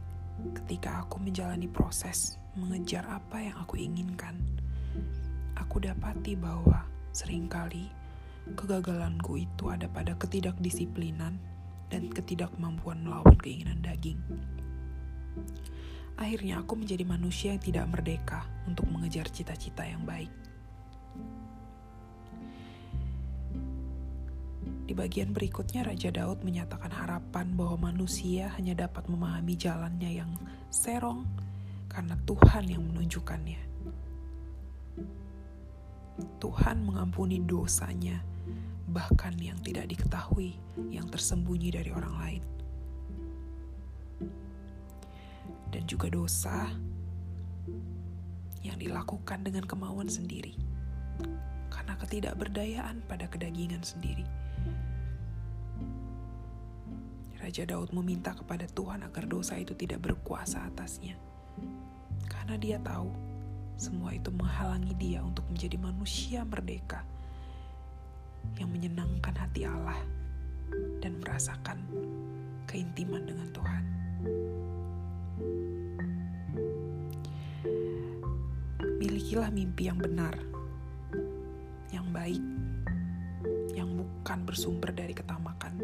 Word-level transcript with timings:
ketika 0.56 1.04
aku 1.04 1.20
menjalani 1.20 1.68
proses 1.68 2.40
mengejar 2.56 3.04
apa 3.04 3.44
yang 3.44 3.60
aku 3.60 3.76
inginkan, 3.76 4.40
aku 5.52 5.84
dapati 5.84 6.32
bahwa 6.32 6.88
sering 7.12 7.44
kali 7.44 7.92
kegagalanku 8.56 9.36
itu 9.44 9.68
ada 9.68 9.84
pada 9.88 10.16
ketidakdisiplinan 10.16 11.36
dan 11.92 12.02
ketidakmampuan 12.08 13.04
melawan 13.04 13.36
keinginan 13.36 13.84
daging. 13.84 14.18
Akhirnya 16.14 16.62
aku 16.62 16.78
menjadi 16.78 17.04
manusia 17.04 17.52
yang 17.52 17.62
tidak 17.62 17.86
merdeka 17.90 18.46
untuk 18.70 18.86
mengejar 18.86 19.26
cita-cita 19.28 19.82
yang 19.82 20.06
baik. 20.06 20.30
Di 24.84 24.92
bagian 24.92 25.32
berikutnya 25.32 25.80
Raja 25.80 26.12
Daud 26.12 26.44
menyatakan 26.44 26.92
harapan 26.92 27.56
bahwa 27.56 27.88
manusia 27.88 28.52
hanya 28.60 28.84
dapat 28.84 29.08
memahami 29.08 29.56
jalannya 29.56 30.20
yang 30.20 30.28
serong 30.68 31.24
karena 31.88 32.20
Tuhan 32.28 32.68
yang 32.68 32.84
menunjukkannya. 32.92 33.60
Tuhan 36.36 36.84
mengampuni 36.84 37.40
dosanya, 37.40 38.20
bahkan 38.92 39.32
yang 39.40 39.56
tidak 39.64 39.88
diketahui, 39.88 40.52
yang 40.92 41.08
tersembunyi 41.08 41.72
dari 41.72 41.90
orang 41.90 42.14
lain. 42.20 42.42
Dan 45.72 45.82
juga 45.88 46.12
dosa 46.12 46.70
yang 48.60 48.76
dilakukan 48.76 49.42
dengan 49.42 49.64
kemauan 49.64 50.12
sendiri, 50.12 50.54
karena 51.74 51.98
ketidakberdayaan 51.98 53.02
pada 53.10 53.26
kedagingan 53.26 53.82
sendiri 53.82 54.22
Raja 57.44 57.68
Daud 57.68 57.92
meminta 57.92 58.32
kepada 58.32 58.64
Tuhan 58.64 59.04
agar 59.04 59.28
dosa 59.28 59.60
itu 59.60 59.76
tidak 59.76 60.00
berkuasa 60.00 60.64
atasnya. 60.64 61.12
Karena 62.24 62.56
dia 62.56 62.80
tahu 62.80 63.12
semua 63.76 64.16
itu 64.16 64.32
menghalangi 64.32 64.96
dia 64.96 65.20
untuk 65.20 65.44
menjadi 65.52 65.76
manusia 65.76 66.40
merdeka 66.48 67.04
yang 68.56 68.72
menyenangkan 68.72 69.36
hati 69.36 69.68
Allah 69.68 70.00
dan 71.04 71.20
merasakan 71.20 71.84
keintiman 72.64 73.28
dengan 73.28 73.48
Tuhan. 73.52 73.84
Milikilah 79.04 79.52
mimpi 79.52 79.92
yang 79.92 80.00
benar, 80.00 80.32
baik, 82.14 82.38
yang 83.74 83.90
bukan 83.98 84.46
bersumber 84.46 84.94
dari 84.94 85.10
ketamakan, 85.10 85.82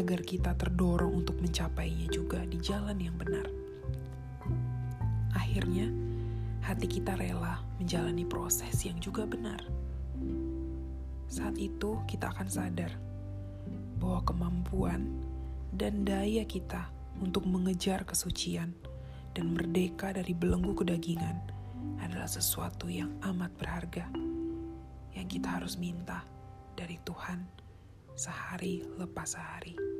agar 0.00 0.24
kita 0.24 0.56
terdorong 0.56 1.12
untuk 1.12 1.36
mencapainya 1.44 2.08
juga 2.08 2.40
di 2.48 2.56
jalan 2.56 2.96
yang 2.96 3.12
benar. 3.20 3.44
Akhirnya, 5.36 5.92
hati 6.64 6.88
kita 6.88 7.20
rela 7.20 7.60
menjalani 7.76 8.24
proses 8.24 8.80
yang 8.88 8.96
juga 8.96 9.28
benar. 9.28 9.60
Saat 11.28 11.60
itu, 11.60 12.00
kita 12.08 12.32
akan 12.32 12.48
sadar 12.48 12.96
bahwa 14.00 14.24
kemampuan 14.24 15.04
dan 15.76 16.08
daya 16.08 16.48
kita 16.48 16.88
untuk 17.20 17.44
mengejar 17.44 18.08
kesucian 18.08 18.72
dan 19.36 19.52
merdeka 19.52 20.16
dari 20.16 20.32
belenggu 20.32 20.72
kedagingan 20.72 21.36
adalah 22.00 22.30
sesuatu 22.30 22.86
yang 22.86 23.10
amat 23.20 23.50
berharga 23.58 24.06
yang 25.14 25.30
kita 25.30 25.58
harus 25.58 25.78
minta 25.78 26.26
dari 26.74 26.98
Tuhan 27.06 27.46
sehari 28.14 28.82
lepas 28.98 29.34
sehari. 29.34 29.93